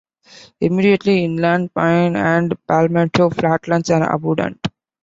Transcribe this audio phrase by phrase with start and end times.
[0.59, 4.59] Immediately inland, pine and palmetto flatlands are abundant.